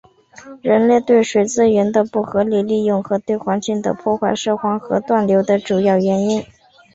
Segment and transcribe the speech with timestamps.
[0.63, 6.43] 人类对水资源的不合理利用和对环境的破坏是黄河断流的主要原因。